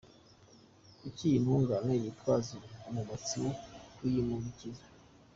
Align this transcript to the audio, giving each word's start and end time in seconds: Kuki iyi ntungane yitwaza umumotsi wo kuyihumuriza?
Kuki 0.99 1.23
iyi 1.27 1.39
ntungane 1.43 1.93
yitwaza 2.01 2.53
umumotsi 2.89 3.35
wo 3.43 3.51
kuyihumuriza? 3.95 4.85